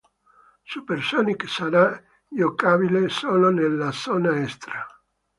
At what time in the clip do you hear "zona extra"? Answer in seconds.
3.91-4.83